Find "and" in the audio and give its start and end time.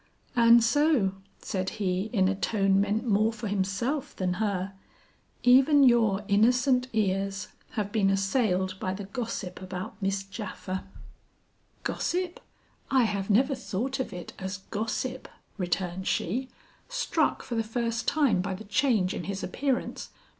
0.35-0.63